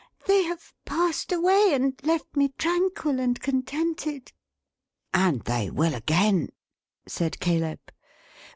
They 0.25 0.45
have 0.45 0.73
passed 0.83 1.31
away, 1.31 1.75
and 1.75 1.93
left 2.01 2.35
me 2.35 2.55
tranquil 2.57 3.19
and 3.19 3.39
contented." 3.39 4.31
"And 5.13 5.41
they 5.43 5.69
will 5.69 5.93
again," 5.93 6.49
said 7.05 7.39
Caleb. 7.39 7.79